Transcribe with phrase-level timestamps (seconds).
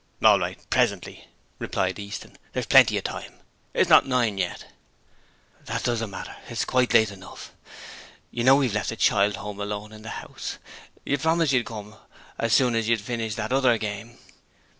[0.23, 1.27] 'All right: presently,'
[1.59, 2.35] replied Easton.
[2.53, 3.33] 'There's plenty of time;
[3.71, 4.65] it's not nine yet.'
[5.65, 7.53] 'That doesn't matter; it's quite late enough.
[8.31, 10.57] You know we've left the child at home alone in the house.
[11.05, 11.97] You promised you'd come
[12.39, 14.17] as soon as you'd finished that other game.'